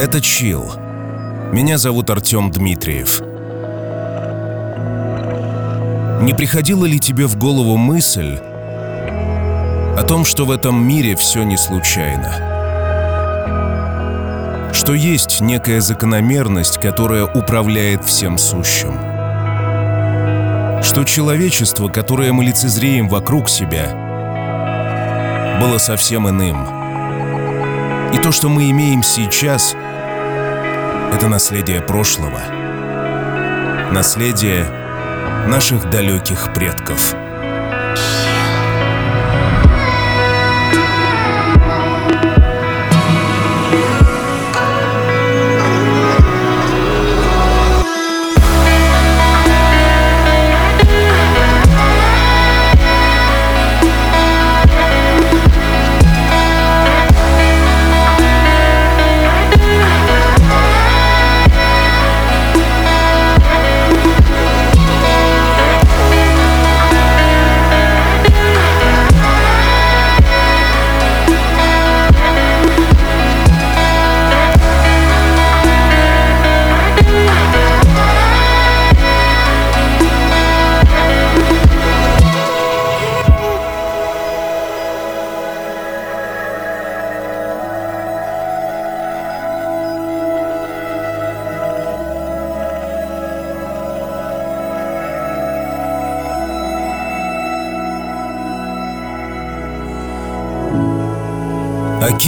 Это 0.00 0.20
Чил. 0.22 0.72
Меня 1.52 1.76
зовут 1.76 2.08
Артем 2.08 2.50
Дмитриев. 2.50 3.20
Не 6.22 6.32
приходила 6.32 6.86
ли 6.86 6.98
тебе 6.98 7.26
в 7.26 7.36
голову 7.36 7.76
мысль 7.76 8.38
о 8.38 10.02
том, 10.08 10.24
что 10.24 10.46
в 10.46 10.52
этом 10.52 10.82
мире 10.82 11.16
все 11.16 11.42
не 11.42 11.58
случайно? 11.58 12.32
Что 14.72 14.94
есть 14.94 15.42
некая 15.42 15.82
закономерность, 15.82 16.80
которая 16.80 17.26
управляет 17.26 18.02
всем 18.02 18.38
сущим? 18.38 18.94
Что 20.82 21.04
человечество, 21.04 21.88
которое 21.88 22.32
мы 22.32 22.44
лицезреем 22.44 23.06
вокруг 23.06 23.50
себя, 23.50 23.90
было 25.60 25.76
совсем 25.76 26.26
иным– 26.26 26.66
и 28.12 28.18
то, 28.18 28.32
что 28.32 28.48
мы 28.48 28.70
имеем 28.70 29.04
сейчас, 29.04 29.76
это 31.12 31.28
наследие 31.28 31.80
прошлого. 31.80 32.40
Наследие 33.92 34.64
наших 35.46 35.90
далеких 35.90 36.52
предков. 36.54 37.14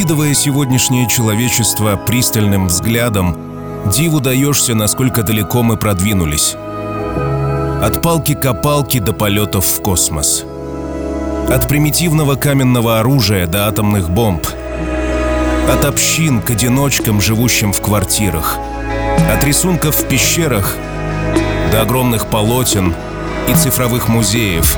Окидывая 0.02 0.34
сегодняшнее 0.34 1.08
человечество 1.08 1.94
пристальным 1.94 2.66
взглядом, 2.66 3.36
диву 3.86 4.18
даешься, 4.18 4.74
насколько 4.74 5.22
далеко 5.22 5.62
мы 5.62 5.76
продвинулись. 5.76 6.56
От 7.80 8.02
палки-копалки 8.02 8.98
до 8.98 9.12
полетов 9.12 9.64
в 9.64 9.80
космос. 9.80 10.44
От 11.48 11.68
примитивного 11.68 12.34
каменного 12.34 12.98
оружия 12.98 13.46
до 13.46 13.68
атомных 13.68 14.10
бомб. 14.10 14.44
От 15.72 15.84
общин 15.84 16.42
к 16.42 16.50
одиночкам, 16.50 17.20
живущим 17.20 17.72
в 17.72 17.80
квартирах. 17.80 18.58
От 19.32 19.44
рисунков 19.44 19.94
в 19.94 20.08
пещерах 20.08 20.74
до 21.70 21.80
огромных 21.80 22.26
полотен 22.26 22.92
и 23.48 23.54
цифровых 23.54 24.08
музеев. 24.08 24.76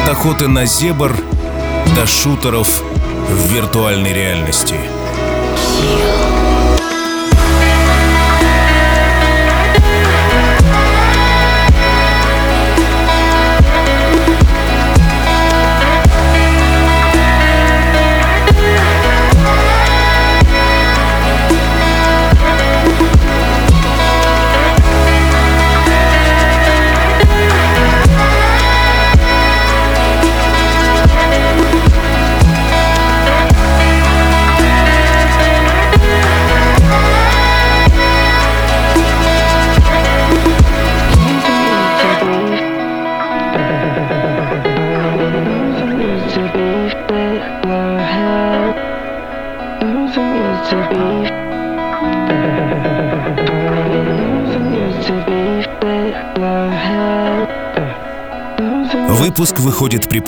От 0.00 0.08
охоты 0.08 0.46
на 0.46 0.66
зебр 0.66 1.16
до 1.96 2.06
шутеров 2.06 2.84
в 3.28 3.52
виртуальной 3.52 4.12
реальности. 4.12 4.74
Выпуск 4.74 6.17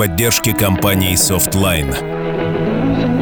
поддержке 0.00 0.54
компании 0.54 1.12
Softline. 1.12 1.94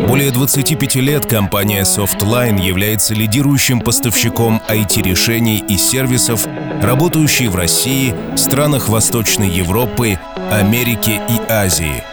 Более 0.06 0.30
25 0.30 0.94
лет 0.94 1.26
компания 1.26 1.82
Softline 1.82 2.64
является 2.64 3.14
лидирующим 3.14 3.80
поставщиком 3.80 4.62
IT-решений 4.68 5.58
и 5.68 5.76
сервисов, 5.76 6.46
работающей 6.80 7.48
в 7.48 7.56
России, 7.56 8.14
странах 8.36 8.88
Восточной 8.88 9.50
Европы, 9.50 10.20
Америки 10.52 11.20
и 11.28 11.50
Азии. 11.50 12.04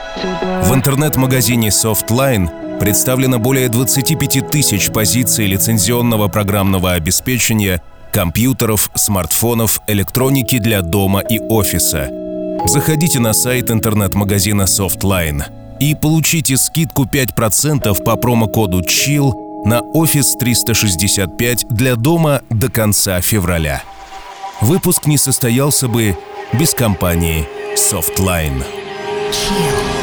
В 0.64 0.74
интернет-магазине 0.74 1.68
Softline 1.68 2.80
представлено 2.80 3.38
более 3.38 3.70
25 3.70 4.50
тысяч 4.50 4.90
позиций 4.90 5.46
лицензионного 5.46 6.28
программного 6.28 6.94
обеспечения, 6.94 7.84
компьютеров, 8.12 8.90
смартфонов, 8.96 9.80
электроники 9.86 10.58
для 10.58 10.82
дома 10.82 11.20
и 11.20 11.38
офиса– 11.38 12.10
Заходите 12.68 13.20
на 13.20 13.34
сайт 13.34 13.70
интернет-магазина 13.70 14.64
Softline 14.64 15.44
и 15.80 15.96
получите 15.96 16.58
скидку 16.58 17.04
5% 17.04 18.04
по 18.04 18.16
промокоду 18.16 18.82
CHILL 18.82 19.66
на 19.66 19.82
Office 19.94 20.38
365 20.40 21.68
для 21.70 21.96
дома 21.96 22.42
до 22.50 22.70
конца 22.70 23.22
февраля. 23.22 23.84
Выпуск 24.62 25.06
не 25.06 25.18
состоялся 25.18 25.88
бы 25.88 26.18
без 26.54 26.74
компании 26.74 27.48
Softline. 27.76 28.64
Человечество 29.32 29.95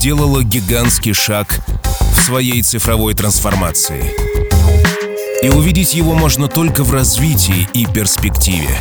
сделало 0.00 0.42
гигантский 0.42 1.12
шаг 1.12 1.60
в 2.14 2.22
своей 2.22 2.62
цифровой 2.62 3.12
трансформации. 3.12 4.14
И 5.42 5.50
увидеть 5.50 5.92
его 5.92 6.14
можно 6.14 6.48
только 6.48 6.84
в 6.84 6.94
развитии 6.94 7.68
и 7.74 7.84
перспективе. 7.84 8.78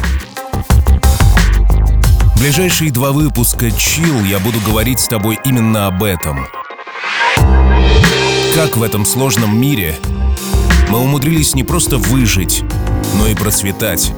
Ближайшие 2.38 2.90
два 2.92 3.12
выпуска 3.12 3.68
Chill 3.68 4.30
я 4.30 4.40
буду 4.40 4.62
говорить 4.62 5.02
с 5.02 5.10
тобой 5.10 5.38
именно 5.44 5.88
об 5.88 6.04
этом. 6.04 6.48
Как 8.56 8.78
в 8.78 8.82
этом 8.82 9.06
сложном 9.06 9.60
мире 9.60 9.98
мы 10.88 11.00
умудрились 11.00 11.54
не 11.54 11.66
просто 11.66 11.98
выжить, 11.98 12.64
но 13.16 13.28
и 13.28 13.36
процветать. 13.36 14.14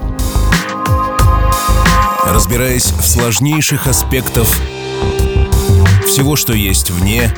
Разбираясь 2.27 2.91
в 2.91 3.03
сложнейших 3.03 3.87
аспектах 3.87 4.47
всего, 6.11 6.35
что 6.35 6.51
есть 6.51 6.91
вне, 6.91 7.33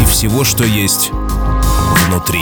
и 0.00 0.04
всего, 0.06 0.42
что 0.42 0.64
есть 0.64 1.10
внутри. 2.06 2.40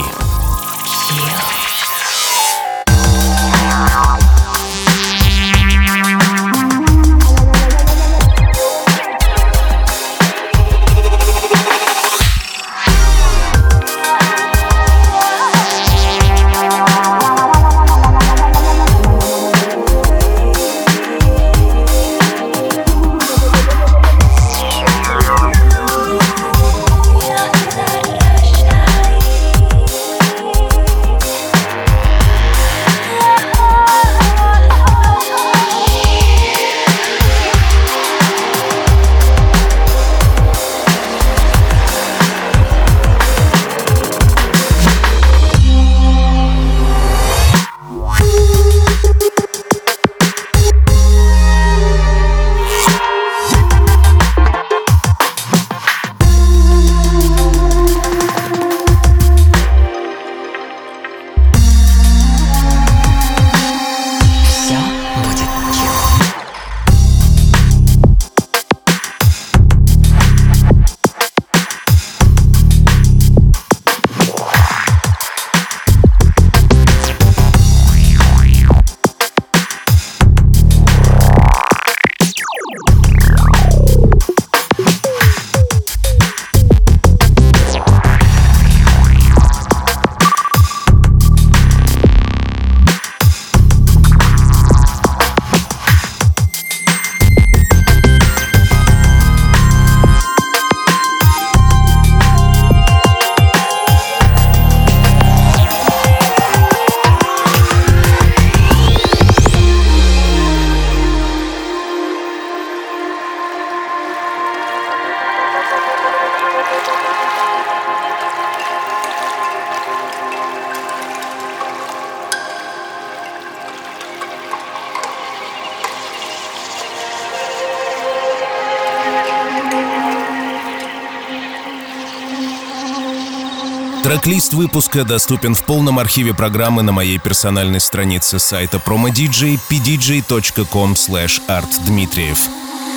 Трек-лист 134.16 134.54
выпуска 134.54 135.04
доступен 135.04 135.54
в 135.54 135.62
полном 135.64 135.98
архиве 135.98 136.32
программы 136.32 136.82
на 136.82 136.90
моей 136.90 137.18
персональной 137.18 137.80
странице 137.80 138.38
сайта 138.38 138.78
promodj 138.78 139.60
pdj.com 139.68 140.92
artdmitriev. 140.94 142.38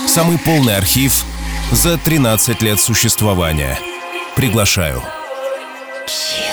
Самый 0.07 0.37
полный 0.37 0.77
архив 0.77 1.25
за 1.73 1.97
13 1.97 2.61
лет 2.61 2.79
существования. 2.79 3.77
Приглашаю. 4.37 5.03
История 6.07 6.48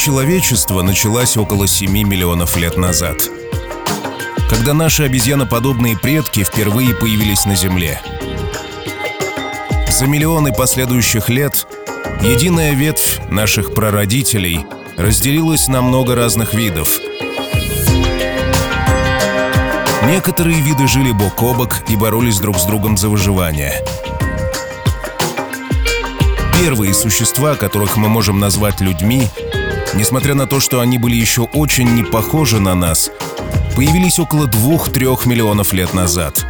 человечества 0.00 0.80
началась 0.80 1.36
около 1.36 1.66
7 1.66 1.90
миллионов 1.90 2.56
лет 2.56 2.78
назад, 2.78 3.18
когда 4.48 4.72
наши 4.72 5.02
обезьяноподобные 5.02 5.98
предки 5.98 6.42
впервые 6.42 6.94
появились 6.94 7.44
на 7.44 7.54
Земле. 7.54 8.00
За 9.90 10.06
миллионы 10.06 10.54
последующих 10.54 11.28
лет 11.28 11.66
единая 12.22 12.72
ветвь 12.72 13.20
наших 13.28 13.74
прародителей 13.74 14.64
разделилась 14.96 15.68
на 15.68 15.82
много 15.82 16.14
разных 16.14 16.54
видов. 16.54 16.98
Некоторые 20.06 20.62
виды 20.62 20.86
жили 20.86 21.12
бок 21.12 21.42
о 21.42 21.52
бок 21.52 21.76
и 21.90 21.96
боролись 21.96 22.40
друг 22.40 22.56
с 22.56 22.64
другом 22.64 22.96
за 22.96 23.10
выживание– 23.10 23.74
первые 26.60 26.92
существа, 26.92 27.54
которых 27.54 27.96
мы 27.96 28.08
можем 28.08 28.38
назвать 28.38 28.82
людьми, 28.82 29.28
несмотря 29.94 30.34
на 30.34 30.46
то, 30.46 30.60
что 30.60 30.80
они 30.80 30.98
были 30.98 31.16
еще 31.16 31.42
очень 31.42 31.94
не 31.94 32.04
похожи 32.04 32.60
на 32.60 32.74
нас, 32.74 33.10
появились 33.76 34.18
около 34.18 34.46
двух-трех 34.46 35.26
миллионов 35.26 35.72
лет 35.72 35.94
назад. 35.94 36.44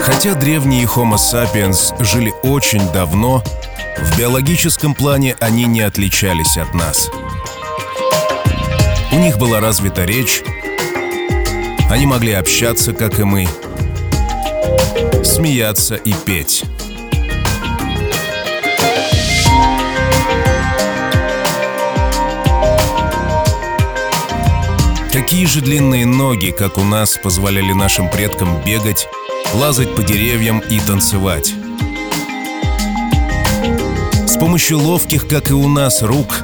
Хотя 0.00 0.34
древние 0.34 0.84
Homo 0.84 1.16
sapiens 1.16 1.94
жили 2.02 2.32
очень 2.42 2.86
давно, 2.92 3.42
в 3.98 4.18
биологическом 4.18 4.94
плане 4.94 5.36
они 5.40 5.64
не 5.66 5.80
отличались 5.80 6.56
от 6.56 6.74
нас. 6.74 7.10
У 9.12 9.16
них 9.16 9.38
была 9.38 9.60
развита 9.60 10.04
речь, 10.04 10.42
они 11.90 12.06
могли 12.06 12.32
общаться, 12.32 12.92
как 12.92 13.20
и 13.20 13.24
мы, 13.24 13.46
смеяться 15.22 15.94
и 15.96 16.14
петь. 16.14 16.64
Такие 25.12 25.46
же 25.46 25.60
длинные 25.60 26.06
ноги, 26.06 26.50
как 26.50 26.78
у 26.78 26.84
нас, 26.84 27.18
позволяли 27.22 27.72
нашим 27.72 28.10
предкам 28.10 28.62
бегать, 28.64 29.08
лазать 29.54 29.94
по 29.94 30.02
деревьям 30.02 30.60
и 30.60 30.80
танцевать. 30.80 31.54
С 34.26 34.36
помощью 34.38 34.78
ловких, 34.78 35.28
как 35.28 35.50
и 35.50 35.54
у 35.54 35.68
нас, 35.68 36.02
рук 36.02 36.42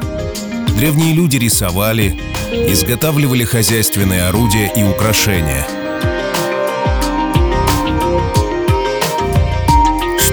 древние 0.76 1.14
люди 1.14 1.36
рисовали, 1.36 2.20
изготавливали 2.52 3.44
хозяйственные 3.44 4.24
орудия 4.24 4.70
и 4.76 4.82
украшения– 4.84 5.66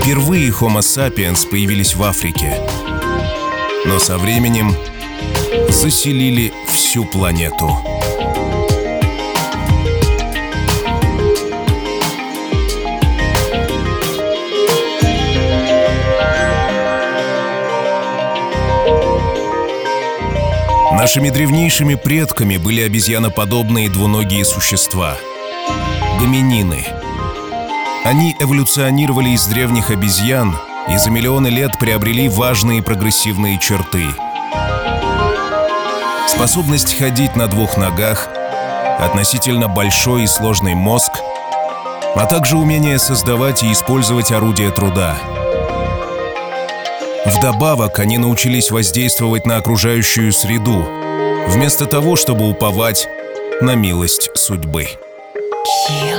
Впервые 0.05 0.51
Homo 0.51 0.81
sapiens 0.81 1.49
появились 1.49 1.95
в 1.95 2.03
Африке, 2.03 2.61
но 3.87 3.97
со 3.97 4.19
временем 4.19 4.75
заселили 5.67 6.53
всю 6.67 7.05
планету. 7.05 7.94
Нашими 21.05 21.29
древнейшими 21.29 21.93
предками 21.93 22.57
были 22.57 22.81
обезьяноподобные 22.81 23.91
двуногие 23.91 24.43
существа– 24.43 25.15
гоминины– 26.19 26.83
они 28.05 28.35
эволюционировали 28.39 29.29
из 29.29 29.45
древних 29.45 29.91
обезьян 29.91 30.57
и 30.87 30.97
за 30.97 31.11
миллионы 31.11 31.49
лет 31.49 31.77
приобрели 31.79 32.27
важные 32.27 32.81
прогрессивные 32.81 33.59
черты. 33.59 34.03
Способность 36.27 36.97
ходить 36.97 37.35
на 37.35 37.47
двух 37.47 37.77
ногах, 37.77 38.27
относительно 38.99 39.67
большой 39.67 40.23
и 40.23 40.27
сложный 40.27 40.73
мозг, 40.73 41.11
а 42.15 42.25
также 42.25 42.57
умение 42.57 42.97
создавать 42.97 43.61
и 43.61 43.71
использовать 43.71 44.31
орудия 44.31 44.71
труда. 44.71 45.17
Вдобавок 47.25 47.99
они 47.99 48.17
научились 48.17 48.69
воздействовать 48.69 49.45
на 49.45 49.57
окружающую 49.57 50.31
среду, 50.31 50.85
вместо 51.47 51.85
того, 51.87 52.15
чтобы 52.15 52.47
уповать 52.47 53.07
на 53.61 53.73
милость 53.75 54.29
судьбы. 54.35 54.87
Chill. 55.89 56.14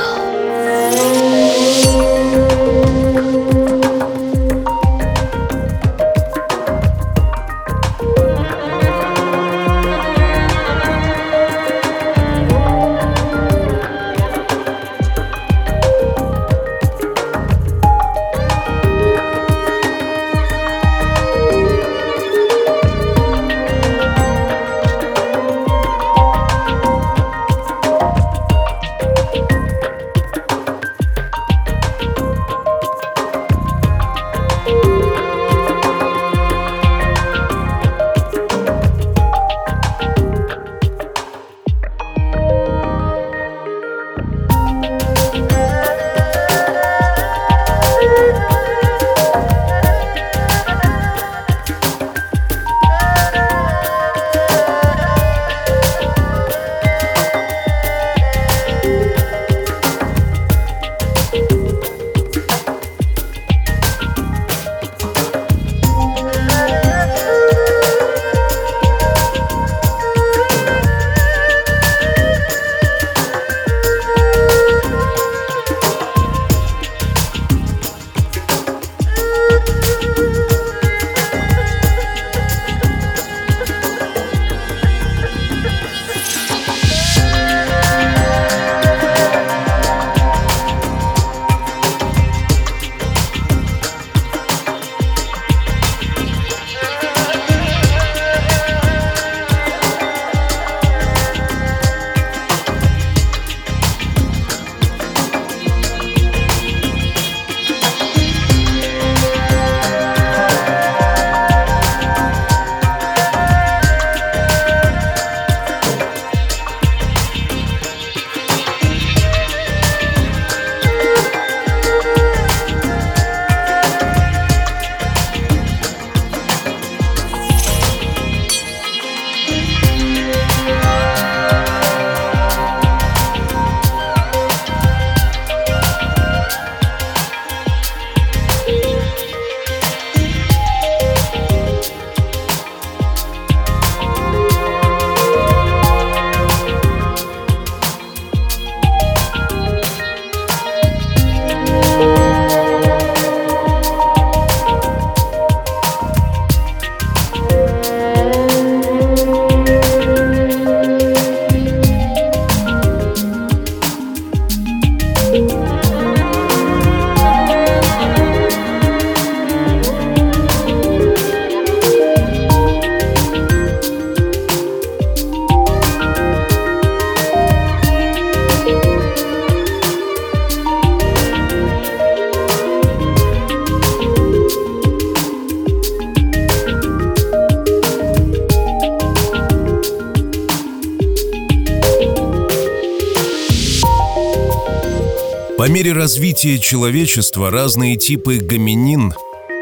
Развития 195.97 196.59
человечества 196.59 197.51
разные 197.51 197.97
типы 197.97 198.39
гоминин 198.39 199.13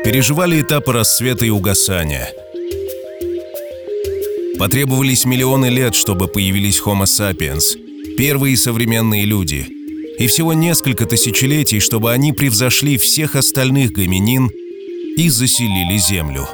переживали 0.05 0.61
этапы 0.61 0.93
расцвета 0.93 1.47
и 1.47 1.51
угасания. 1.51 2.29
Потребовались 4.59 5.25
миллионы 5.25 5.67
лет, 5.67 5.95
чтобы 5.95 6.29
появились 6.29 6.81
Homo 6.85 7.05
sapiens, 7.05 7.77
первые 8.17 8.57
современные 8.57 9.25
люди, 9.25 9.67
и 10.19 10.27
всего 10.27 10.53
несколько 10.53 11.07
тысячелетий, 11.07 11.81
чтобы 11.81 12.13
они 12.13 12.33
превзошли 12.33 12.99
всех 12.99 13.37
остальных 13.37 13.93
гоминин 13.93 14.51
и 15.17 15.29
заселили 15.29 15.97
Землю. 15.97 16.49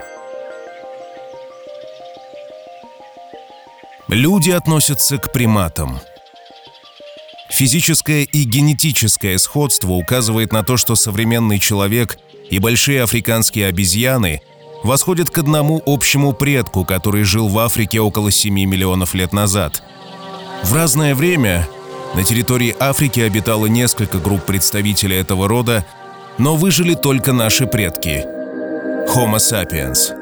Люди 4.09 4.51
относятся 4.51 5.19
к 5.19 5.33
приматам– 5.33 6.01
Физическое 7.61 8.23
и 8.23 8.45
генетическое 8.45 9.37
сходство 9.37 9.93
указывает 9.93 10.51
на 10.51 10.63
то, 10.63 10.79
что 10.79 10.95
современный 10.95 11.59
человек 11.59 12.17
и 12.49 12.59
большие 12.59 13.03
африканские 13.03 13.67
обезьяны 13.67 14.41
восходят 14.83 15.29
к 15.29 15.37
одному 15.37 15.83
общему 15.85 16.33
предку, 16.33 16.87
который 16.87 17.23
жил 17.25 17.49
в 17.49 17.59
Африке 17.59 18.01
около 18.01 18.31
7 18.31 18.55
миллионов 18.55 19.13
лет 19.13 19.35
назад. 19.35 19.83
В 20.63 20.75
разное 20.75 21.15
время 21.15 21.69
на 22.15 22.25
территории 22.25 22.75
Африки 22.81 23.21
обитало 23.21 23.67
несколько 23.67 24.17
групп 24.17 24.47
представителей 24.47 25.19
этого 25.19 25.47
рода, 25.47 25.85
но 26.39 26.57
выжили 26.57 26.95
только 26.95 27.35
наши 27.35 27.67
предки– 27.67 28.25
Homo 29.15 29.37
sapiens– 29.37 30.17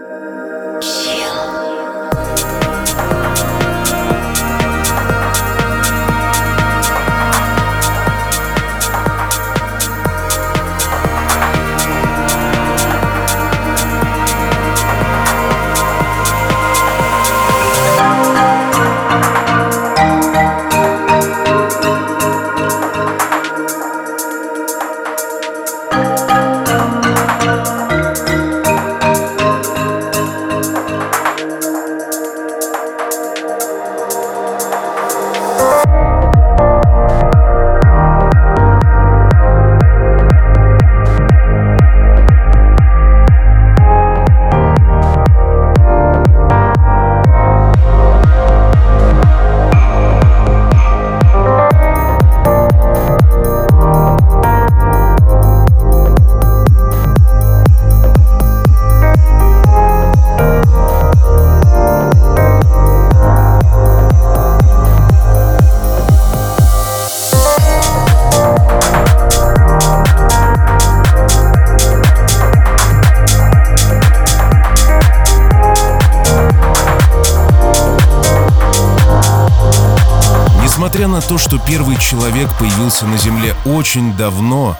то, 81.29 81.37
что 81.37 81.59
первый 81.59 81.99
человек 81.99 82.49
появился 82.59 83.05
на 83.07 83.19
Земле 83.19 83.55
очень 83.67 84.17
давно, 84.17 84.79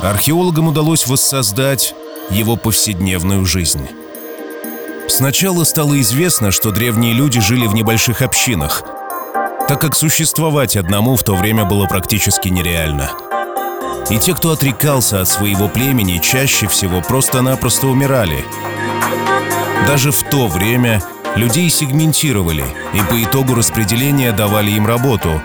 археологам 0.00 0.66
удалось 0.66 1.06
воссоздать 1.06 1.94
его 2.30 2.56
повседневную 2.56 3.46
жизнь. 3.46 3.88
Сначала 5.08 5.62
стало 5.62 6.00
известно, 6.00 6.50
что 6.50 6.72
древние 6.72 7.12
люди 7.14 7.40
жили 7.40 7.68
в 7.68 7.74
небольших 7.74 8.22
общинах, 8.22 8.82
так 9.68 9.80
как 9.80 9.94
существовать 9.94 10.76
одному 10.76 11.14
в 11.14 11.22
то 11.22 11.36
время 11.36 11.64
было 11.64 11.86
практически 11.86 12.48
нереально. 12.48 13.12
И 14.10 14.18
те, 14.18 14.34
кто 14.34 14.50
отрекался 14.50 15.20
от 15.20 15.28
своего 15.28 15.68
племени, 15.68 16.18
чаще 16.18 16.66
всего 16.66 17.02
просто-напросто 17.02 17.86
умирали. 17.86 18.44
Даже 19.86 20.10
в 20.10 20.24
то 20.24 20.48
время 20.48 21.00
людей 21.36 21.70
сегментировали 21.70 22.64
и 22.94 23.00
по 23.08 23.22
итогу 23.22 23.54
распределения 23.54 24.32
давали 24.32 24.72
им 24.72 24.84
работу, 24.86 25.40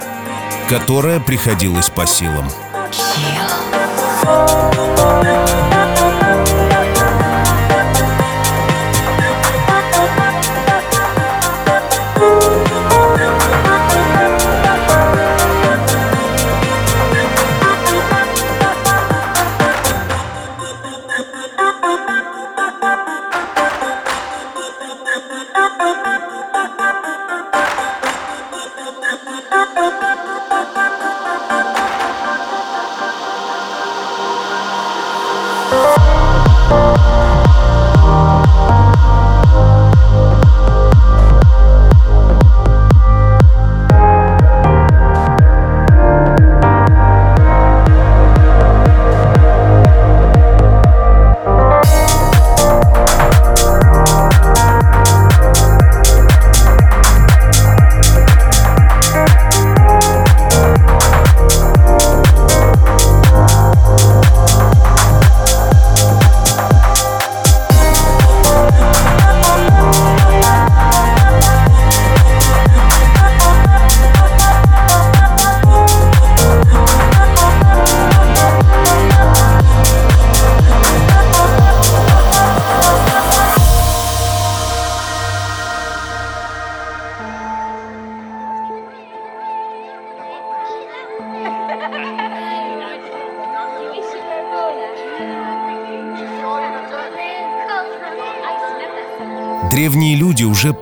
которая 0.74 1.20
приходилась 1.20 1.92
по 1.92 2.08
силам. 2.08 2.50
Древние 4.24 5.83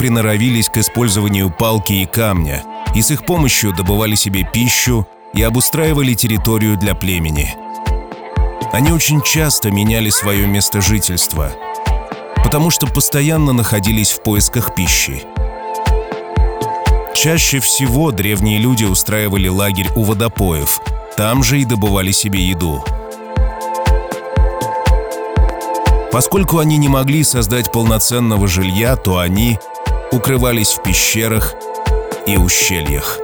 приноровились 0.01 0.67
к 0.67 0.77
использованию 0.77 1.51
палки 1.51 1.93
и 1.93 2.07
камня, 2.07 2.63
и 2.95 3.03
с 3.03 3.11
их 3.11 3.23
помощью 3.23 3.71
добывали 3.71 4.15
себе 4.15 4.43
пищу 4.51 5.05
и 5.31 5.43
обустраивали 5.43 6.15
территорию 6.15 6.75
для 6.75 6.95
племени. 6.95 7.53
Они 8.73 8.91
очень 8.91 9.21
часто 9.21 9.69
меняли 9.69 10.09
свое 10.09 10.47
место 10.47 10.81
жительства, 10.81 11.51
потому 12.43 12.71
что 12.71 12.87
постоянно 12.87 13.53
находились 13.53 14.09
в 14.09 14.23
поисках 14.23 14.73
пищи. 14.73 15.21
Чаще 17.13 17.59
всего 17.59 18.09
древние 18.09 18.57
люди 18.57 18.85
устраивали 18.85 19.49
лагерь 19.49 19.91
у 19.95 20.01
водопоев, 20.01 20.81
там 21.15 21.43
же 21.43 21.61
и 21.61 21.65
добывали 21.65 22.11
себе 22.11 22.43
еду– 22.43 22.83
Поскольку 26.11 26.59
они 26.59 26.75
не 26.75 26.89
могли 26.89 27.23
создать 27.23 27.71
полноценного 27.71 28.45
жилья, 28.45 28.97
то 28.97 29.19
они 29.19 29.59
укрывались 30.11 30.73
в 30.73 30.83
пещерах 30.83 31.53
и 32.27 32.37
ущельях. 32.37 33.20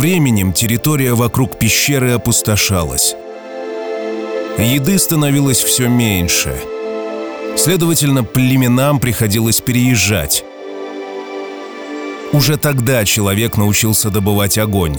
Временем 0.00 0.54
территория 0.54 1.12
вокруг 1.12 1.58
пещеры 1.58 2.12
опустошалась. 2.12 3.14
Еды 4.58 4.98
становилось 4.98 5.62
все 5.62 5.88
меньше. 5.88 6.56
Следовательно, 7.56 8.24
племенам 8.24 8.98
приходилось 8.98 9.60
переезжать. 9.60 10.42
Уже 12.32 12.56
тогда 12.56 13.04
человек 13.04 13.58
научился 13.58 14.08
добывать 14.08 14.56
огонь. 14.56 14.96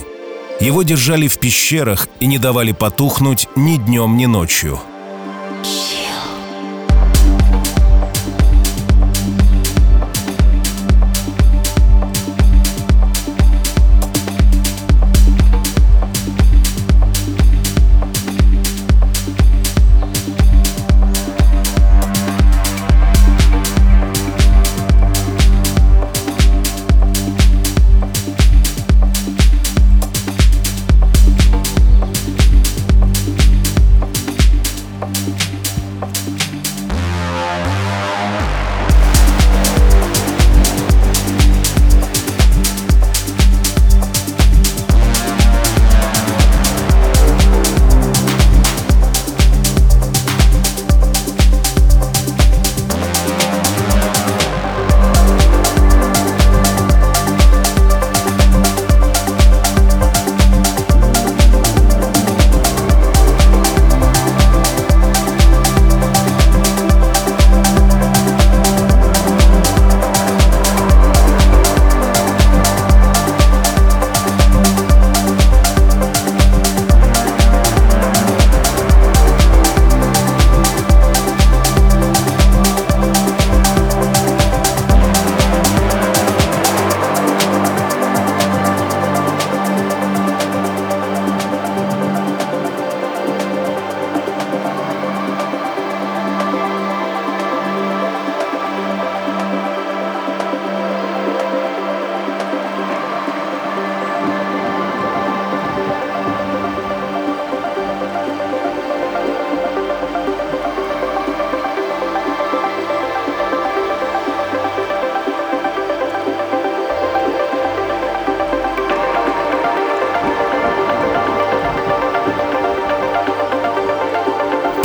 Его 0.60 0.84
держали 0.84 1.26
в 1.26 1.38
пещерах 1.38 2.08
и 2.20 2.26
не 2.26 2.38
давали 2.38 2.70
потухнуть 2.70 3.48
ни 3.56 3.76
днем, 3.76 4.16
ни 4.16 4.26
ночью– 4.26 4.78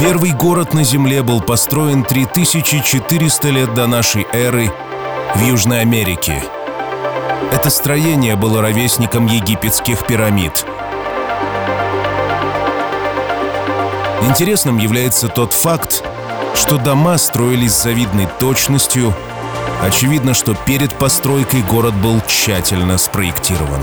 Первый 0.07 0.31
город 0.31 0.73
на 0.73 0.85
Земле 0.85 1.21
был 1.21 1.41
построен 1.41 2.01
3400 2.01 3.49
лет 3.49 3.73
до 3.73 3.87
нашей 3.87 4.25
эры 4.31 4.71
в 5.35 5.41
Южной 5.41 5.81
Америке. 5.81 6.41
Это 7.51 7.69
строение 7.69 8.37
было 8.37 8.61
ровесником 8.61 9.27
египетских 9.27 10.07
пирамид. 10.07 10.65
Интересным 14.21 14.77
является 14.77 15.27
тот 15.27 15.51
факт, 15.51 16.05
что 16.55 16.77
дома 16.77 17.17
строились 17.17 17.73
с 17.73 17.83
завидной 17.83 18.29
точностью. 18.39 19.13
Очевидно, 19.83 20.33
что 20.33 20.55
перед 20.55 20.93
постройкой 20.93 21.63
город 21.63 21.95
был 21.95 22.21
тщательно 22.25 22.97
спроектирован. 22.97 23.81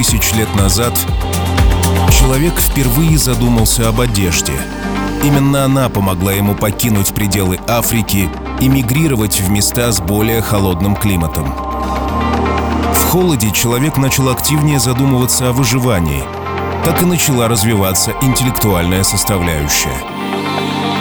Тысяч 0.00 0.32
лет 0.32 0.48
назад 0.54 0.94
человек 2.10 2.58
впервые 2.58 3.18
задумался 3.18 3.86
об 3.86 4.00
одежде. 4.00 4.54
Именно 5.22 5.66
она 5.66 5.90
помогла 5.90 6.32
ему 6.32 6.54
покинуть 6.54 7.12
пределы 7.12 7.60
Африки 7.68 8.30
и 8.62 8.68
мигрировать 8.68 9.42
в 9.42 9.50
места 9.50 9.92
с 9.92 10.00
более 10.00 10.40
холодным 10.40 10.96
климатом. 10.96 11.54
В 12.94 13.10
холоде 13.10 13.50
человек 13.50 13.98
начал 13.98 14.30
активнее 14.30 14.80
задумываться 14.80 15.50
о 15.50 15.52
выживании. 15.52 16.24
Так 16.82 17.02
и 17.02 17.04
начала 17.04 17.46
развиваться 17.46 18.14
интеллектуальная 18.22 19.02
составляющая. 19.02 19.98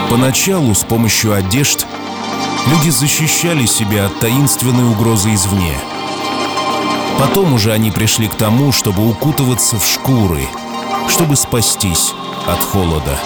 Поначалу 0.10 0.76
с 0.76 0.84
помощью 0.84 1.34
одежд 1.34 1.88
люди 2.68 2.90
защищали 2.90 3.66
себя 3.66 4.08
от 4.08 4.20
таинственной 4.20 4.92
угрозы 4.92 5.34
извне. 5.34 5.78
Потом 7.20 7.54
уже 7.54 7.74
они 7.74 7.92
пришли 7.92 8.30
к 8.30 8.36
тому, 8.36 8.72
чтобы 8.72 9.06
укутываться 9.06 9.78
в 9.78 9.86
шкуры, 9.86 10.48
чтобы 11.10 11.36
спастись 11.36 12.14
от 12.48 12.64
холода. 12.64 13.20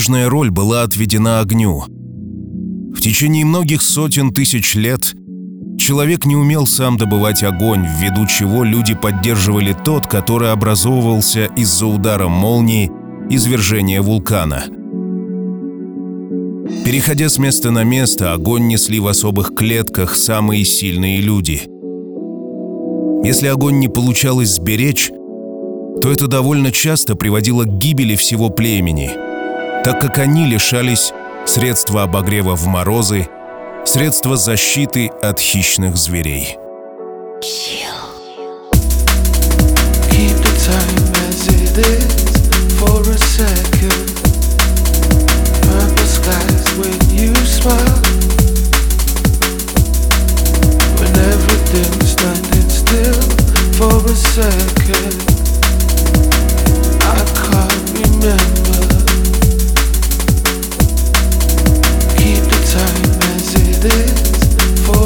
Важная 0.00 0.30
роль 0.30 0.48
была 0.48 0.82
отведена 0.84 1.40
огню. 1.40 1.84
В 1.84 3.02
течение 3.02 3.44
многих 3.44 3.82
сотен 3.82 4.32
тысяч 4.32 4.74
лет 4.74 5.14
человек 5.78 6.24
не 6.24 6.36
умел 6.36 6.66
сам 6.66 6.96
добывать 6.96 7.42
огонь, 7.42 7.86
ввиду 7.86 8.26
чего 8.26 8.64
люди 8.64 8.94
поддерживали 8.94 9.74
тот, 9.84 10.06
который 10.06 10.52
образовывался 10.52 11.50
из-за 11.54 11.84
удара 11.84 12.28
молнии 12.28 12.90
извержения 13.28 14.00
вулкана. 14.00 14.62
Переходя 16.86 17.28
с 17.28 17.36
места 17.36 17.70
на 17.70 17.84
место, 17.84 18.32
огонь 18.32 18.68
несли 18.68 19.00
в 19.00 19.06
особых 19.06 19.54
клетках 19.54 20.16
самые 20.16 20.64
сильные 20.64 21.20
люди. 21.20 21.64
Если 23.22 23.48
огонь 23.48 23.78
не 23.80 23.88
получалось 23.88 24.54
сберечь, 24.54 25.10
то 26.00 26.10
это 26.10 26.26
довольно 26.26 26.72
часто 26.72 27.16
приводило 27.16 27.64
к 27.64 27.76
гибели 27.76 28.16
всего 28.16 28.48
племени– 28.48 29.10
так 29.84 30.00
как 30.00 30.18
они 30.18 30.46
лишались 30.46 31.12
средства 31.46 32.02
обогрева 32.02 32.54
в 32.54 32.66
морозы, 32.66 33.28
средства 33.84 34.36
защиты 34.36 35.08
от 35.22 35.40
хищных 35.40 35.96
зверей. 35.96 36.58
for 53.80 54.04
a 54.04 54.14
second 54.14 55.16
I 57.00 57.24
can't 57.34 57.90
remember. 57.98 58.69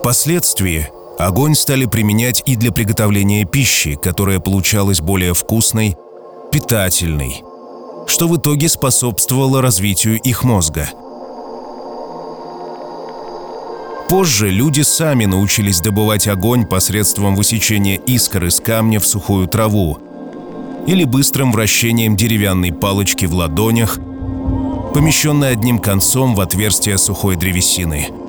Впоследствии 0.00 0.88
огонь 1.18 1.54
стали 1.54 1.84
применять 1.84 2.42
и 2.46 2.56
для 2.56 2.72
приготовления 2.72 3.44
пищи, 3.44 3.98
которая 4.02 4.40
получалась 4.40 5.02
более 5.02 5.34
вкусной, 5.34 5.94
питательной, 6.50 7.42
что 8.06 8.26
в 8.26 8.38
итоге 8.38 8.70
способствовало 8.70 9.60
развитию 9.60 10.18
их 10.18 10.42
мозга. 10.42 10.88
Позже 14.08 14.48
люди 14.48 14.80
сами 14.80 15.26
научились 15.26 15.80
добывать 15.80 16.28
огонь 16.28 16.64
посредством 16.64 17.36
высечения 17.36 17.96
искр 17.96 18.46
из 18.46 18.58
камня 18.58 19.00
в 19.00 19.06
сухую 19.06 19.48
траву 19.48 19.98
или 20.86 21.04
быстрым 21.04 21.52
вращением 21.52 22.16
деревянной 22.16 22.72
палочки 22.72 23.26
в 23.26 23.34
ладонях, 23.34 23.98
помещенной 24.94 25.52
одним 25.52 25.78
концом 25.78 26.34
в 26.34 26.40
отверстие 26.40 26.96
сухой 26.96 27.36
древесины– 27.36 28.08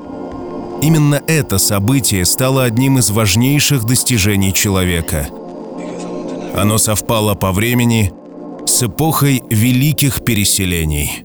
Именно 0.82 1.22
это 1.28 1.60
событие 1.60 2.26
стало 2.26 2.64
одним 2.64 2.98
из 2.98 3.12
важнейших 3.12 3.84
достижений 3.84 4.54
человека. 4.54 5.28
Оно 6.56 6.78
совпало 6.80 7.36
по 7.36 7.52
времени 7.52 8.12
с 8.66 8.84
эпохой 8.84 9.44
великих 9.50 10.24
переселений. 10.24 11.24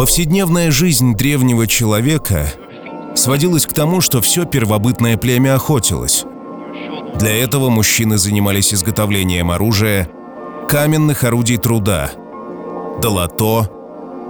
Повседневная 0.00 0.70
жизнь 0.70 1.14
древнего 1.14 1.66
человека 1.66 2.46
сводилась 3.14 3.66
к 3.66 3.74
тому, 3.74 4.00
что 4.00 4.22
все 4.22 4.46
первобытное 4.46 5.18
племя 5.18 5.56
охотилось. 5.56 6.24
Для 7.16 7.36
этого 7.36 7.68
мужчины 7.68 8.16
занимались 8.16 8.72
изготовлением 8.72 9.50
оружия, 9.50 10.08
каменных 10.70 11.22
орудий 11.24 11.58
труда, 11.58 12.12
долото, 13.02 13.68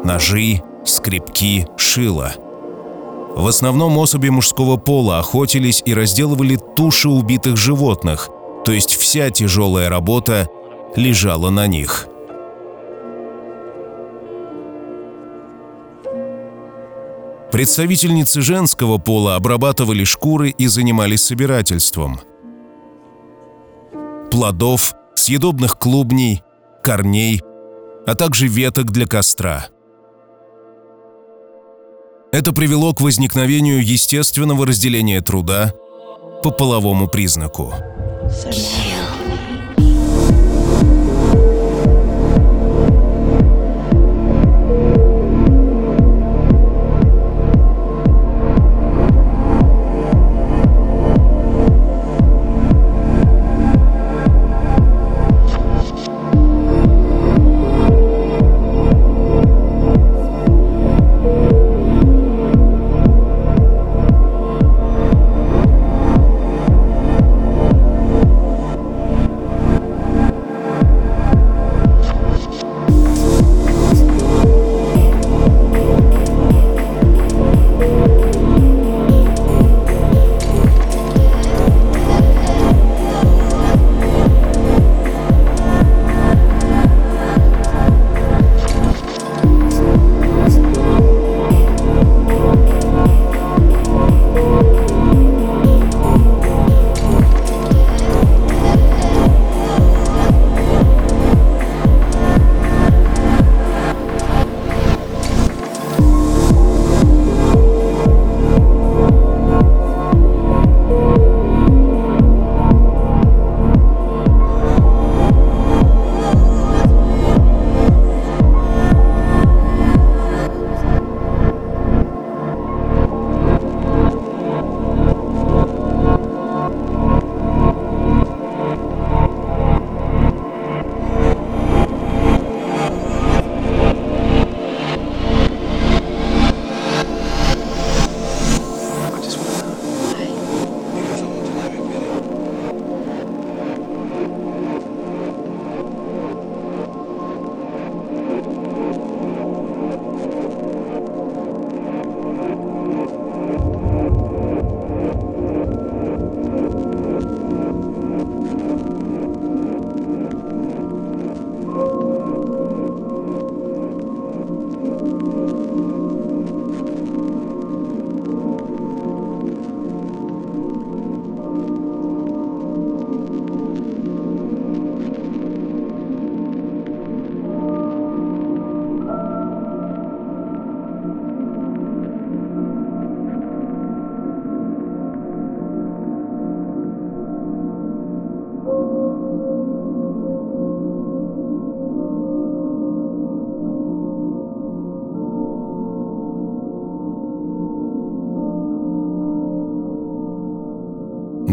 ножи, 0.03 0.61
скребки, 0.85 1.69
шило. 1.77 2.33
В 3.37 3.47
основном 3.47 3.97
особи 3.97 4.29
мужского 4.29 4.77
пола 4.77 5.21
охотились 5.21 5.85
и 5.87 5.95
разделывали 5.95 6.59
туши 6.75 7.09
убитых 7.09 7.57
животных, 7.57 8.29
то 8.65 8.73
есть 8.73 8.97
вся 8.97 9.31
тяжелая 9.31 9.89
работа 9.89 10.49
лежала 10.97 11.49
на 11.51 11.69
них. 11.69 12.10
Представительницы 17.53 18.43
женского 18.43 18.99
пола 18.99 19.35
обрабатывали 19.35 20.05
шкуры 20.05 20.51
и 20.51 20.69
занимались 20.69 21.23
собирательством. 21.23 22.21
Плодов, 24.31 24.95
съедобных 25.17 25.79
клубней, 25.79 26.43
корней, 26.83 27.43
а 28.07 28.15
также 28.15 28.47
веток 28.47 28.93
для 28.93 29.07
костра. 29.07 29.67
Это 32.33 32.53
привело 32.53 32.95
к 32.95 33.01
возникновению 33.01 33.85
естественного 33.85 34.65
разделения 34.65 35.21
труда 35.21 35.75
по 36.45 36.51
половому 36.53 37.09
признаку. 37.09 37.75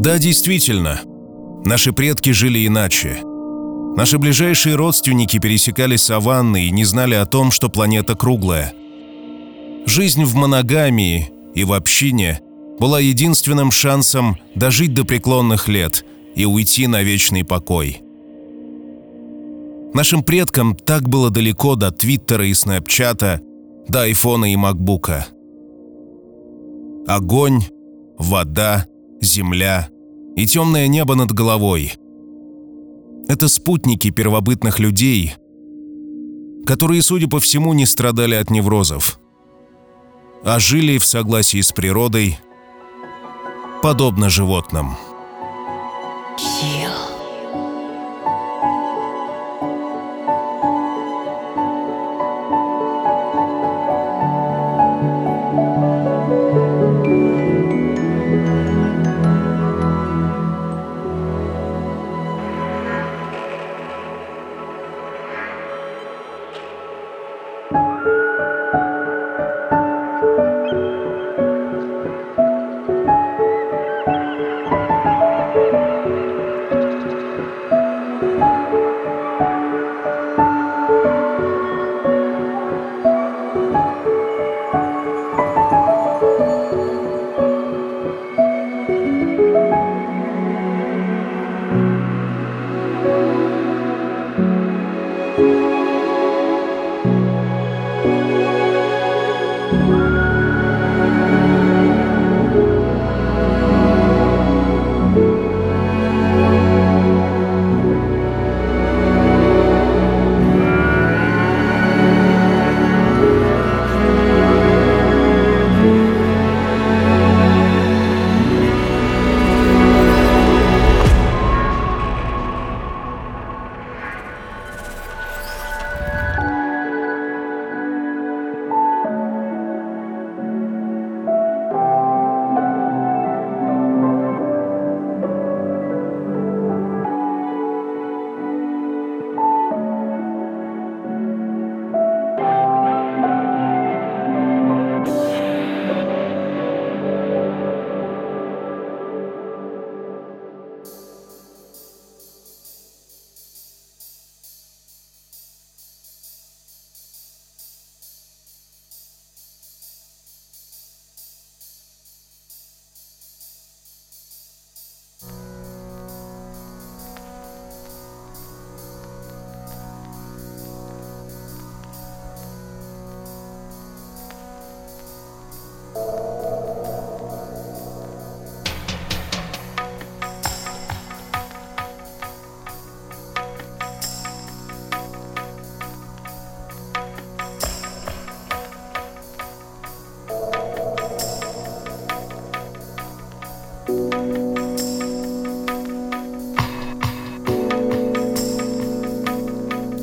Да, 0.08 0.20
действительно, 0.20 1.01
наши 1.66 1.91
предки 1.91 2.30
жили 2.30 2.66
иначе. 2.66 3.18
Наши 3.97 4.18
ближайшие 4.18 4.76
родственники 4.76 5.38
пересекали 5.38 5.97
саванны 5.97 6.68
и 6.68 6.72
не 6.72 6.86
знали 6.86 7.16
о 7.16 7.26
том, 7.26 7.51
что 7.51 7.68
планета 7.68 8.16
круглая. 8.16 8.74
Жизнь 9.86 10.24
в 10.24 10.34
моногамии 10.34 11.30
и 11.53 11.66
в 11.66 11.74
общине 11.74 12.39
была 12.80 13.01
единственным 13.01 13.70
шансом 13.70 14.38
дожить 14.55 14.93
до 14.93 15.03
преклонных 15.03 15.68
лет 15.68 16.05
и 16.36 16.45
уйти 16.45 16.88
на 16.88 17.03
вечный 17.03 17.43
покой. 17.43 18.01
Нашим 19.93 20.24
предкам 20.24 20.74
так 20.74 21.10
было 21.10 21.30
далеко 21.30 21.76
до 21.76 21.91
Твиттера 21.91 22.47
и 22.47 22.53
Снэпчата, 22.53 23.41
до 23.89 24.03
Айфона 24.03 24.53
и 24.53 24.55
Макбука. 24.55 25.28
Огонь, 27.08 27.62
вода, 28.18 28.88
земля 29.20 29.89
и 30.38 30.46
темное 30.46 30.88
небо 30.88 31.16
над 31.16 31.32
головой. 31.32 31.94
Это 33.28 33.48
спутники 33.50 34.12
первобытных 34.12 34.80
людей, 34.80 35.34
которые, 36.66 37.02
судя 37.02 37.28
по 37.28 37.40
всему, 37.40 37.74
не 37.74 37.88
страдали 37.88 38.36
от 38.36 38.52
неврозов, 38.52 39.20
а 40.44 40.60
жили 40.60 41.00
в 41.00 41.06
согласии 41.06 41.62
с 41.62 41.72
природой, 41.72 42.38
подобно 43.82 44.30
животным. 44.30 44.96
Chill. 46.38 46.77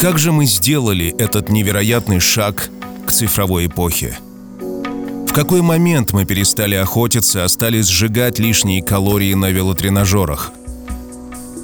Как 0.05 0.19
же 0.19 0.33
мы 0.33 0.45
сделали 0.45 1.15
этот 1.17 1.49
невероятный 1.49 2.21
шаг 2.21 2.69
к 3.07 3.11
цифровой 3.11 3.69
эпохе? 3.69 4.19
В 4.61 5.33
какой 5.33 5.63
момент 5.63 6.13
мы 6.13 6.27
перестали 6.27 6.75
охотиться, 6.75 7.43
а 7.43 7.49
стали 7.49 7.81
сжигать 7.81 8.39
лишние 8.39 8.83
калории 8.83 9.33
на 9.33 9.51
велотренажерах? 9.51 10.53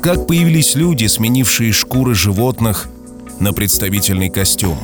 Как 0.03 0.27
появились 0.27 0.75
люди, 0.75 1.05
сменившие 1.05 1.71
шкуры 1.71 2.15
животных 2.15 2.89
на 3.41 3.53
представительный 3.53 4.31
костюм? 4.31 4.79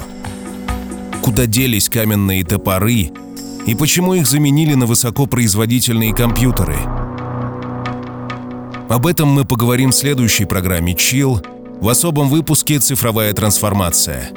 Куда 1.23 1.47
делись 1.47 1.89
каменные 1.89 2.45
топоры 2.45 3.11
и 3.67 3.75
почему 3.75 4.13
их 4.13 4.27
заменили 4.27 4.75
на 4.75 4.85
высокопроизводительные 4.85 6.15
компьютеры? 6.15 6.77
Об 8.91 9.07
этом 9.07 9.29
мы 9.29 9.47
поговорим 9.47 9.93
в 9.93 9.97
следующей 9.97 10.45
программе 10.45 10.95
«Чил» 10.95 11.41
в 11.81 11.89
особом 11.89 12.29
выпуске 12.29 12.79
«Цифровая 12.79 13.33
трансформация». 13.33 14.31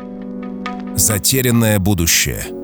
Затерянное 0.96 1.80
будущее– 1.80 2.46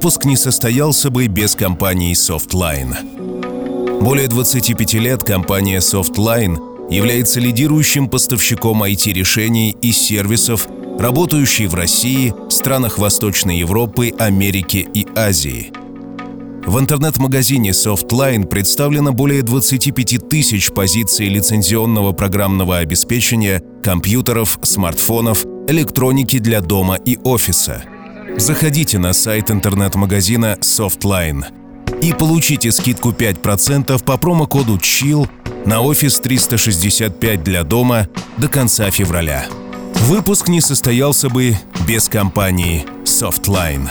выпуск 0.00 0.24
не 0.24 0.36
состоялся 0.36 1.10
бы 1.10 1.26
без 1.26 1.54
компании 1.54 2.14
Softline. 2.14 4.00
Более 4.00 4.28
25 4.28 4.94
лет 4.94 5.22
компания 5.22 5.80
Softline 5.80 6.88
является 6.90 7.38
лидирующим 7.38 8.08
поставщиком 8.08 8.82
IT-решений 8.82 9.76
и 9.82 9.92
сервисов, 9.92 10.68
работающей 10.98 11.66
в 11.66 11.74
России, 11.74 12.32
странах 12.48 12.96
Восточной 12.96 13.58
Европы, 13.58 14.14
Америки 14.18 14.88
и 14.94 15.06
Азии. 15.14 15.70
В 16.64 16.78
интернет-магазине 16.78 17.72
Softline 17.72 18.46
представлено 18.46 19.12
более 19.12 19.42
25 19.42 20.30
тысяч 20.30 20.70
позиций 20.72 21.26
лицензионного 21.28 22.12
программного 22.12 22.78
обеспечения, 22.78 23.62
компьютеров, 23.82 24.60
смартфонов, 24.62 25.44
электроники 25.68 26.38
для 26.38 26.62
дома 26.62 26.94
и 26.94 27.18
офиса– 27.22 27.84
Заходите 28.36 28.98
на 28.98 29.12
сайт 29.12 29.50
интернет-магазина 29.50 30.56
Softline 30.60 31.44
и 32.02 32.12
получите 32.12 32.72
скидку 32.72 33.10
5% 33.10 34.02
по 34.04 34.16
промокоду 34.16 34.76
CHILL 34.76 35.28
на 35.66 35.80
офис 35.80 36.20
365 36.20 37.42
для 37.42 37.64
дома 37.64 38.08
до 38.38 38.48
конца 38.48 38.90
февраля. 38.90 39.46
Выпуск 39.94 40.48
не 40.48 40.60
состоялся 40.60 41.28
бы 41.28 41.56
без 41.86 42.08
компании 42.08 42.86
Softline. 43.04 43.88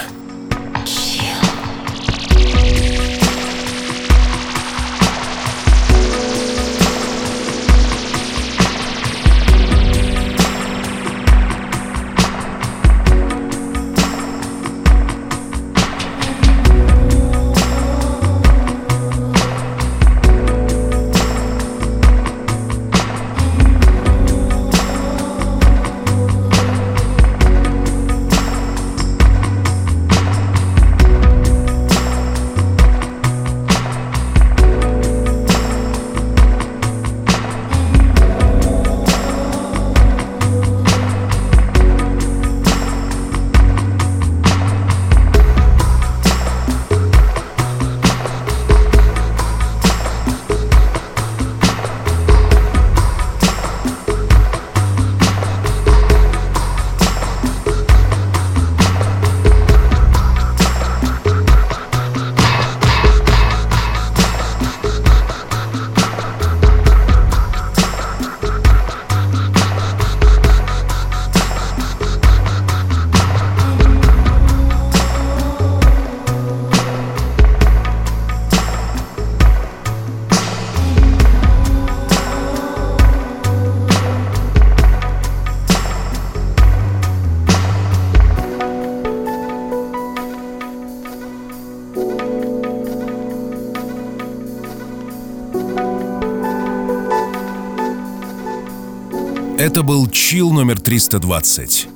Это 99.70 99.84
был 99.84 100.08
Чил 100.08 100.52
номер 100.52 100.80
320. 100.80 101.90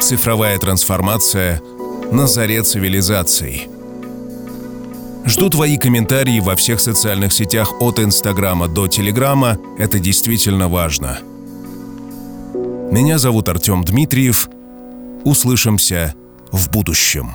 Цифровая 0.00 0.56
трансформация 0.60 1.60
на 2.12 2.28
заре 2.28 2.62
цивилизаций. 2.62 3.66
Жду 5.26 5.50
твои 5.50 5.76
комментарии 5.76 6.38
во 6.38 6.54
всех 6.54 6.78
социальных 6.78 7.32
сетях 7.32 7.82
от 7.82 7.98
Инстаграма 7.98 8.68
до 8.68 8.86
Телеграма. 8.86 9.58
Это 9.76 9.98
действительно 9.98 10.68
важно. 10.68 11.18
Меня 12.92 13.18
зовут 13.18 13.48
Артем 13.48 13.82
Дмитриев. 13.82 14.48
Услышимся 15.24 16.14
в 16.52 16.70
будущем. 16.70 17.34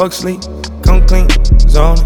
Fuck 0.00 0.14
sleep, 0.14 0.40
come 0.82 1.06
clean, 1.06 1.28
zoning. 1.68 2.00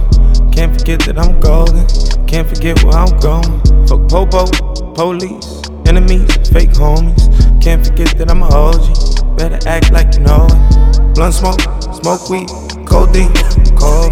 Can't 0.50 0.76
forget 0.76 0.98
that 1.06 1.14
I'm 1.16 1.38
golden, 1.38 1.86
can't 2.26 2.48
forget 2.48 2.82
where 2.82 2.98
I'm 2.98 3.14
going. 3.22 3.62
Fuck 3.86 4.10
popo, 4.10 4.50
police, 4.98 5.62
enemies, 5.86 6.26
fake 6.50 6.74
homies. 6.74 7.30
Can't 7.62 7.86
forget 7.86 8.18
that 8.18 8.32
I'm 8.32 8.42
a 8.42 8.50
OG, 8.50 9.38
better 9.38 9.60
act 9.68 9.92
like 9.92 10.12
you 10.14 10.26
know 10.26 10.48
it. 10.50 11.14
Blunt 11.14 11.34
smoke, 11.34 11.62
smoke 12.02 12.28
weed, 12.28 12.50
codeine, 12.82 13.30
cough. 13.78 14.10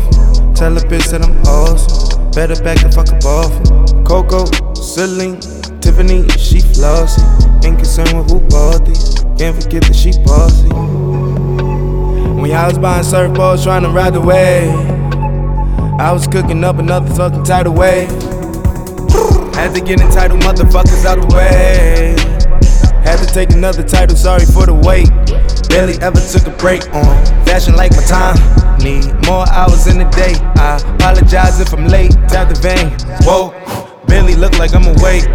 Tell 0.54 0.78
a 0.78 0.82
bitch 0.86 1.10
that 1.10 1.26
I'm 1.26 1.34
awesome, 1.42 2.30
better 2.30 2.54
back 2.62 2.78
the 2.78 2.90
fuck 2.94 3.10
up 3.10 3.26
off. 3.26 3.50
Coco, 4.06 4.46
Celine, 4.78 5.40
Tiffany, 5.80 6.28
she 6.38 6.60
flossy. 6.60 7.26
Ain't 7.66 7.78
concerned 7.82 8.14
with 8.14 8.30
who 8.30 8.38
bought 8.46 8.86
these, 8.86 9.26
can't 9.36 9.60
forget 9.60 9.82
that 9.82 9.96
she 9.96 10.12
bossy. 10.22 11.21
When 12.42 12.50
y'all 12.50 12.66
was 12.66 12.76
buying 12.76 13.04
surfboards 13.04 13.62
trying 13.62 13.84
to 13.84 13.88
ride 13.90 14.14
the 14.14 14.20
wave, 14.20 14.74
I 16.00 16.10
was 16.10 16.26
cooking 16.26 16.64
up 16.64 16.80
another 16.80 17.08
fucking 17.14 17.44
tidal 17.44 17.72
wave. 17.72 18.10
Had 19.54 19.72
to 19.76 19.80
get 19.80 20.00
entitled 20.00 20.40
motherfuckers 20.40 21.04
out 21.04 21.20
the 21.22 21.36
way. 21.36 22.16
Had 23.04 23.20
to 23.24 23.26
take 23.32 23.52
another 23.52 23.84
title, 23.84 24.16
sorry 24.16 24.44
for 24.44 24.66
the 24.66 24.74
wait. 24.74 25.06
Barely 25.68 25.94
ever 26.02 26.18
took 26.18 26.48
a 26.48 26.56
break 26.58 26.82
on 26.92 27.14
fashion 27.46 27.76
like 27.76 27.92
my 27.92 28.02
time. 28.10 28.34
Need 28.78 29.24
more 29.24 29.48
hours 29.52 29.86
in 29.86 29.98
the 29.98 30.10
day. 30.10 30.34
I 30.58 30.82
apologize 30.96 31.60
if 31.60 31.72
I'm 31.72 31.86
late. 31.86 32.10
Tap 32.26 32.48
the 32.52 32.58
vein. 32.58 32.90
Whoa, 33.22 33.54
barely 34.08 34.34
look 34.34 34.58
like 34.58 34.74
I'm 34.74 34.82
awake. 34.82 35.30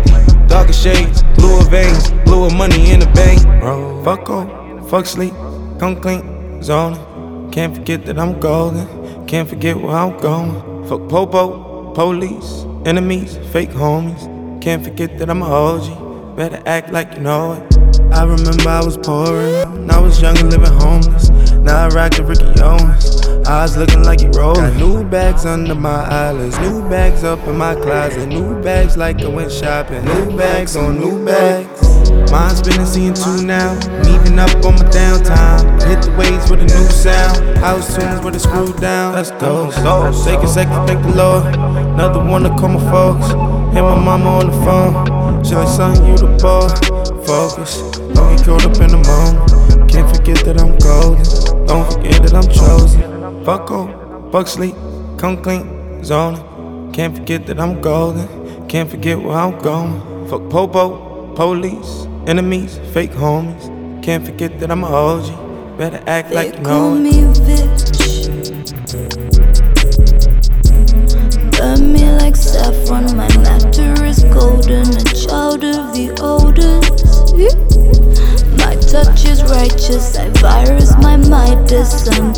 Darker 0.49 0.73
shades, 0.73 1.23
bluer 1.37 1.63
veins, 1.69 2.11
bluer 2.25 2.49
money 2.49 2.91
in 2.91 2.99
the 2.99 3.09
bank. 3.15 3.43
Bro, 3.61 4.03
fuck 4.03 4.29
off, 4.29 4.89
fuck 4.89 5.05
sleep, 5.05 5.31
come 5.79 5.95
clean 6.01 6.36
zoning. 6.63 7.51
Can't 7.51 7.75
forget 7.75 8.05
that 8.05 8.19
I'm 8.19 8.39
golden. 8.39 9.25
Can't 9.27 9.47
forget 9.49 9.75
where 9.77 9.95
I'm 9.95 10.17
going. 10.17 10.87
Fuck 10.87 11.09
popo, 11.09 11.93
police, 11.93 12.65
enemies, 12.85 13.37
fake 13.51 13.71
homies. 13.71 14.61
Can't 14.61 14.83
forget 14.83 15.17
that 15.19 15.29
I'm 15.29 15.41
a 15.41 15.45
OG. 15.45 16.35
Better 16.35 16.61
act 16.65 16.91
like 16.91 17.13
you 17.13 17.21
know 17.21 17.53
it. 17.53 17.86
I 18.13 18.23
remember 18.23 18.69
I 18.69 18.83
was 18.83 18.97
poor 18.97 19.39
and 19.39 19.91
I 19.91 19.99
was 19.99 20.21
young 20.21 20.37
and 20.37 20.49
living 20.49 20.73
homeless. 20.79 21.29
Now 21.51 21.85
I 21.85 21.87
rock 21.89 22.13
the 22.15 22.23
Ricky 22.23 22.61
Owens. 22.61 23.47
Eyes 23.47 23.77
looking 23.77 24.03
like 24.03 24.21
you 24.21 24.29
roll. 24.31 24.55
Got 24.55 24.75
new 24.75 25.03
bags 25.05 25.45
under 25.45 25.75
my 25.75 26.03
eyelids, 26.05 26.59
new 26.59 26.81
bags 26.89 27.23
up 27.23 27.39
in 27.47 27.57
my 27.57 27.75
closet, 27.75 28.27
new 28.27 28.61
bags 28.61 28.97
like 28.97 29.21
I 29.21 29.27
went 29.27 29.51
shopping, 29.51 30.03
new 30.03 30.37
bags 30.37 30.75
on 30.75 30.99
new 30.99 31.23
bags. 31.25 31.87
Mine's 32.31 32.61
been 32.61 32.85
seeing 32.85 33.13
two 33.13 33.43
now. 33.43 33.73
Even 34.01 34.37
up 34.37 34.53
on 34.65 34.75
my 34.75 34.83
downtime. 34.91 35.63
Hit 35.87 36.01
the 36.03 36.15
waves 36.17 36.49
with 36.51 36.59
a 36.59 36.65
new 36.65 36.87
sound. 36.91 37.57
House 37.59 37.95
tunes 37.95 38.23
with 38.23 38.35
a 38.35 38.39
screw 38.39 38.73
down. 38.79 39.13
Let's 39.13 39.31
go. 39.31 39.71
go. 39.83 40.11
Take 40.25 40.43
a 40.43 40.47
second, 40.47 40.87
thank 40.87 41.01
the 41.03 41.15
Lord. 41.15 41.45
Another 41.55 42.23
one 42.23 42.43
to 42.43 42.49
call 42.49 42.69
my 42.69 42.91
folks. 42.91 43.27
Hit 43.73 43.81
my 43.81 43.97
mama 43.97 44.29
on 44.29 44.47
the 44.47 44.57
phone. 44.65 45.43
She 45.45 45.55
like, 45.55 45.67
son, 45.67 46.05
you 46.05 46.17
the 46.17 46.27
boy. 46.41 46.96
Focus. 47.27 47.81
Don't 48.15 48.37
get 48.37 48.45
caught 48.45 48.65
up 48.65 48.79
in 48.79 48.87
the 48.87 49.03
moment. 49.03 49.91
Can't 49.91 50.07
forget 50.15 50.37
that 50.45 50.61
I'm 50.61 50.77
golden. 50.79 51.67
Don't 51.67 51.91
forget 51.91 52.23
that 52.23 52.33
I'm 52.33 52.47
chosen. 52.47 53.43
Fuck 53.43 53.69
off, 53.69 54.31
fuck 54.31 54.47
sleep, 54.47 54.75
come 55.17 55.43
clean, 55.43 56.01
zoning. 56.05 56.41
Can't 56.93 57.13
forget 57.13 57.45
that 57.47 57.59
I'm 57.59 57.81
golden. 57.81 58.67
Can't 58.69 58.89
forget 58.89 59.21
where 59.21 59.35
I'm 59.35 59.59
going. 59.59 60.27
Fuck 60.29 60.49
popo, 60.49 61.33
police 61.35 62.07
enemies, 62.27 62.79
fake 62.93 63.11
homies. 63.11 64.03
Can't 64.03 64.25
forget 64.25 64.59
that 64.61 64.71
I'm 64.71 64.85
a 64.85 64.87
OG. 64.87 65.77
Better 65.77 66.01
act 66.07 66.29
they 66.29 66.35
like 66.35 66.55
you 66.55 66.63
know 66.63 66.95
me 66.95 67.11
bitch. 67.43 68.37
Burn 71.57 71.91
me 71.91 72.09
like 72.19 72.37
saffron. 72.37 73.15
My 73.17 73.27
nectar 73.43 74.05
is 74.05 74.23
golden, 74.25 74.87
a 74.95 75.03
child 75.03 75.65
of 75.65 75.93
the 75.93 76.17
oldest. 76.21 77.16
My 77.37 78.73
touch 78.75 79.25
is 79.25 79.43
righteous. 79.43 80.17
I 80.17 80.29
virus 80.41 80.95
my. 80.97 81.17
I'm 81.17 81.65
golden. 81.67 82.33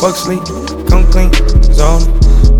fuck 0.00 0.16
sleep, 0.16 0.42
come 0.88 1.04
clean, 1.10 1.32
zone. 1.74 2.00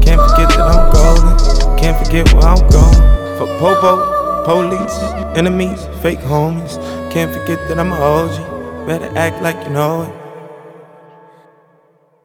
Can't 0.03 0.21
forget 0.21 0.49
that 0.51 0.67
I'm 0.69 0.93
golden, 0.93 1.79
can't 1.79 1.97
forget 2.05 2.33
where 2.35 2.43
I'm 2.43 2.69
going. 2.69 3.39
Fuck 3.39 3.59
popo, 3.59 4.45
police, 4.45 4.99
enemies, 5.39 5.87
fake 6.03 6.19
homies. 6.19 6.90
Can't 7.11 7.33
forget 7.35 7.59
that 7.67 7.77
I'm 7.77 7.91
a 7.91 7.97
OG, 7.97 8.87
better 8.87 9.11
act 9.19 9.43
like 9.43 9.61
you 9.67 9.71
know 9.71 10.03
it. 10.03 10.20